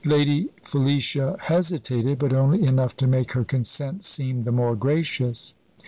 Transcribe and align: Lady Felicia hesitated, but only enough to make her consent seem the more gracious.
Lady 0.03 0.49
Felicia 0.63 1.35
hesitated, 1.41 2.17
but 2.17 2.33
only 2.33 2.63
enough 2.63 2.95
to 2.97 3.05
make 3.05 3.33
her 3.33 3.43
consent 3.45 4.03
seem 4.03 4.41
the 4.41 4.51
more 4.51 4.75
gracious. 4.75 5.53